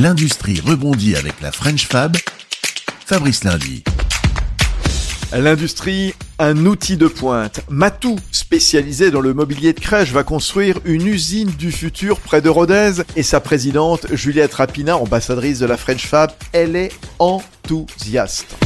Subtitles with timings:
[0.00, 2.16] L'industrie rebondit avec la French Fab.
[3.06, 3.84] Fabrice Lundi.
[5.32, 7.60] L'industrie, un outil de pointe.
[7.68, 12.48] Matou, spécialisé dans le mobilier de crèche, va construire une usine du futur près de
[12.48, 18.56] Rodez et sa présidente, Juliette Rapina, ambassadrice de la French Fab, elle est enthousiaste.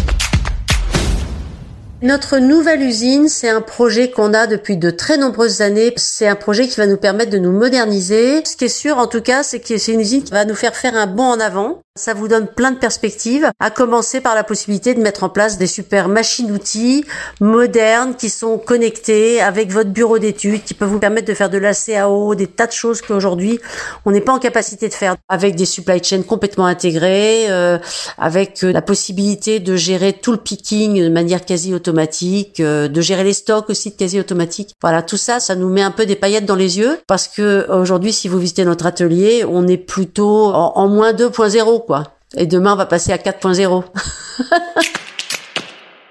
[2.00, 5.92] Notre nouvelle usine, c'est un projet qu'on a depuis de très nombreuses années.
[5.96, 8.44] C'est un projet qui va nous permettre de nous moderniser.
[8.44, 10.54] Ce qui est sûr, en tout cas, c'est que c'est une usine qui va nous
[10.54, 11.82] faire faire un bond en avant.
[11.98, 15.58] Ça vous donne plein de perspectives, à commencer par la possibilité de mettre en place
[15.58, 17.04] des super machines-outils
[17.40, 21.58] modernes qui sont connectées avec votre bureau d'études, qui peuvent vous permettre de faire de
[21.58, 23.58] la CAO, des tas de choses qu'aujourd'hui
[24.04, 27.78] on n'est pas en capacité de faire, avec des supply chains complètement intégrés, euh,
[28.16, 33.00] avec euh, la possibilité de gérer tout le picking de manière quasi automatique, euh, de
[33.00, 34.76] gérer les stocks aussi de quasi automatique.
[34.80, 37.66] Voilà, tout ça, ça nous met un peu des paillettes dans les yeux parce que
[37.72, 41.87] aujourd'hui, si vous visitez notre atelier, on est plutôt en, en moins 2.0
[42.36, 43.84] et demain, on va passer à 4.0.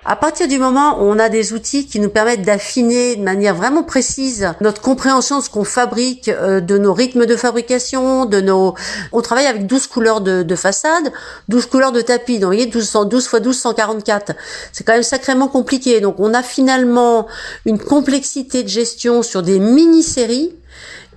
[0.10, 3.54] À partir du moment où on a des outils qui nous permettent d'affiner de manière
[3.54, 8.40] vraiment précise notre compréhension de ce qu'on fabrique, euh, de nos rythmes de fabrication, de
[8.40, 8.74] nos,
[9.12, 11.12] on travaille avec 12 couleurs de, de façade,
[11.50, 12.40] 12 couleurs de tapis.
[12.40, 14.32] Donc, vous voyez, 12, 12 x 12, 144.
[14.72, 16.00] C'est quand même sacrément compliqué.
[16.00, 17.28] Donc, on a finalement
[17.66, 20.54] une complexité de gestion sur des mini-séries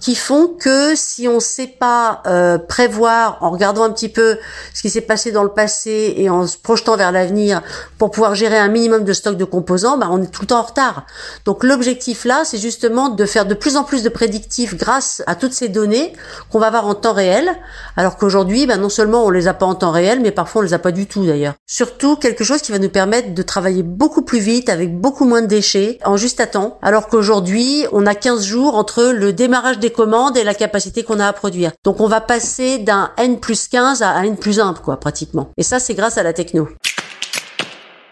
[0.01, 4.39] qui font que si on ne sait pas euh, prévoir en regardant un petit peu
[4.75, 7.63] ce qui s'est passé dans le passé et en se projetant vers l'avenir
[7.99, 10.61] pour pouvoir gérer un minimum de stock de composants, bah, on est tout le temps
[10.61, 11.05] en retard.
[11.45, 15.35] Donc l'objectif là, c'est justement de faire de plus en plus de prédictifs grâce à
[15.35, 16.15] toutes ces données
[16.51, 17.51] qu'on va avoir en temps réel,
[17.97, 20.65] alors qu'aujourd'hui, bah, non seulement on les a pas en temps réel, mais parfois on
[20.65, 21.55] les a pas du tout d'ailleurs.
[21.67, 25.43] Surtout quelque chose qui va nous permettre de travailler beaucoup plus vite avec beaucoup moins
[25.43, 29.79] de déchets en juste à temps, alors qu'aujourd'hui on a 15 jours entre le démarrage
[29.79, 31.73] des commandes et la capacité qu'on a à produire.
[31.85, 35.51] Donc on va passer d'un N plus 15 à un N plus 1, quoi, pratiquement.
[35.57, 36.69] Et ça, c'est grâce à la techno.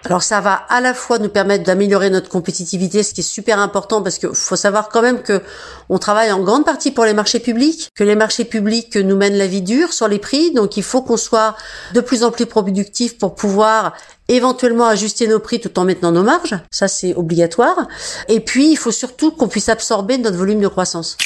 [0.05, 3.59] Alors ça va à la fois nous permettre d'améliorer notre compétitivité, ce qui est super
[3.59, 5.43] important parce qu'il faut savoir quand même que
[5.89, 9.37] on travaille en grande partie pour les marchés publics, que les marchés publics nous mènent
[9.37, 11.57] la vie dure sur les prix, donc il faut qu'on soit
[11.95, 13.93] de plus en plus productif pour pouvoir
[14.29, 17.89] éventuellement ajuster nos prix tout en maintenant nos marges, ça c'est obligatoire.
[18.29, 21.19] Et puis il faut surtout qu'on puisse absorber notre volume de croissance.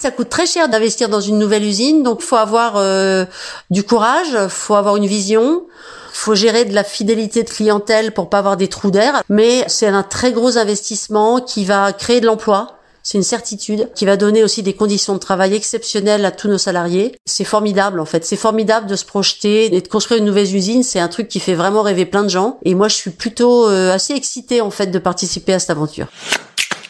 [0.00, 3.26] Ça coûte très cher d'investir dans une nouvelle usine, donc faut avoir euh,
[3.68, 5.66] du courage, faut avoir une vision,
[6.10, 9.88] faut gérer de la fidélité de clientèle pour pas avoir des trous d'air, mais c'est
[9.88, 12.78] un très gros investissement qui va créer de l'emploi.
[13.02, 16.58] C'est une certitude qui va donner aussi des conditions de travail exceptionnelles à tous nos
[16.58, 17.14] salariés.
[17.26, 18.24] C'est formidable en fait.
[18.24, 20.82] C'est formidable de se projeter et de construire une nouvelle usine.
[20.82, 22.58] C'est un truc qui fait vraiment rêver plein de gens.
[22.64, 26.08] Et moi, je suis plutôt euh, assez excitée en fait de participer à cette aventure.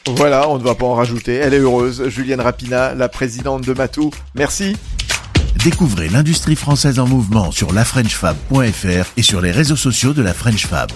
[0.06, 1.34] Voilà, on ne va pas en rajouter.
[1.34, 2.08] Elle est heureuse.
[2.08, 4.10] Julienne Rapina, la présidente de Matou.
[4.34, 4.76] Merci.
[5.64, 10.66] Découvrez l'industrie française en mouvement sur lafrenchfab.fr et sur les réseaux sociaux de la French
[10.66, 10.90] Fab.